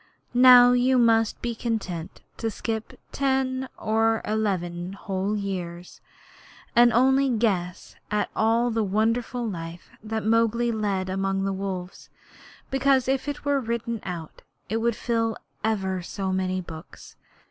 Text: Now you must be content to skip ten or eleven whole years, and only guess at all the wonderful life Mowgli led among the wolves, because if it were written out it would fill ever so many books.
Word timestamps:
Now 0.33 0.71
you 0.71 0.97
must 0.97 1.39
be 1.43 1.53
content 1.53 2.21
to 2.37 2.49
skip 2.49 2.99
ten 3.11 3.69
or 3.77 4.23
eleven 4.25 4.93
whole 4.93 5.35
years, 5.37 6.01
and 6.75 6.91
only 6.91 7.29
guess 7.29 7.95
at 8.09 8.31
all 8.35 8.71
the 8.71 8.83
wonderful 8.83 9.47
life 9.47 9.91
Mowgli 10.01 10.71
led 10.71 11.07
among 11.07 11.43
the 11.43 11.53
wolves, 11.53 12.09
because 12.71 13.07
if 13.07 13.27
it 13.27 13.45
were 13.45 13.59
written 13.59 13.99
out 14.01 14.41
it 14.69 14.77
would 14.77 14.95
fill 14.95 15.37
ever 15.63 16.01
so 16.01 16.33
many 16.33 16.61
books. 16.61 17.15